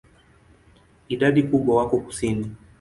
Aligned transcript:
Idadi 1.13 1.41
kubwa 1.49 1.71
wako 1.77 1.95
kusini. 2.05 2.45